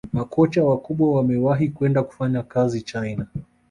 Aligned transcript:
makocha 0.13 0.63
wakubwa 0.63 1.15
wamewahi 1.15 1.69
kwenda 1.69 2.03
kufanya 2.03 2.43
kazi 2.43 2.81
china 2.81 3.27